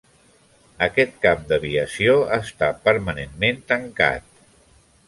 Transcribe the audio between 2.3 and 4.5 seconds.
està permanentment tancat.